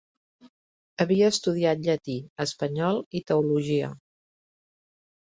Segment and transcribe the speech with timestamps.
[1.03, 2.15] Havia estudiat llatí,
[2.45, 3.91] espanyol i teologia.